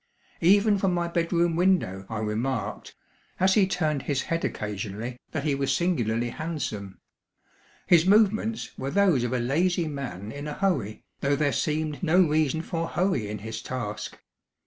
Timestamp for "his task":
13.45-14.17